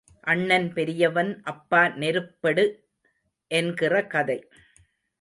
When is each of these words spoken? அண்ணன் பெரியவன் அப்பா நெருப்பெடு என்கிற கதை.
அண்ணன் 0.23 0.73
பெரியவன் 0.73 1.41
அப்பா 1.43 1.81
நெருப்பெடு 1.87 2.65
என்கிற 3.51 4.07
கதை. 4.07 4.39